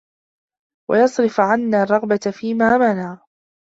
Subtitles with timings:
[0.91, 3.25] وَيَصْرِفَ عَنَّا الرَّغْبَةَ فِيمَا مَنَعَ